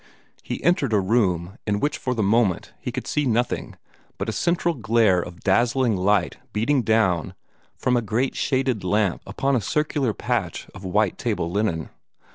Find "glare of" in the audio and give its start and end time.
4.73-5.41